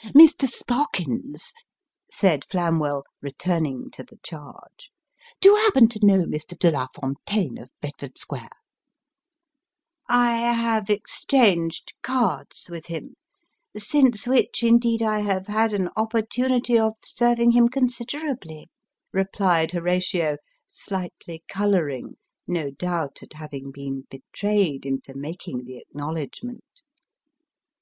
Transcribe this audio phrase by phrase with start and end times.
[0.14, 0.46] "Mr.
[0.46, 1.54] Sparkins,"
[2.12, 4.92] said Flamwell, returning to the charge,"
[5.40, 6.54] do you happen to know Mr.
[6.58, 8.50] Delafontaine, of Bedford Square?""
[10.06, 13.14] I have exhanged cards with him;
[13.78, 18.68] since which, indeed, I have had an opportunity of serving him considerably,"
[19.10, 20.36] replied Horatio,
[20.66, 22.16] slightly colouring;
[22.46, 26.82] no doubt, at having been betrayed into making the acknow ledgment.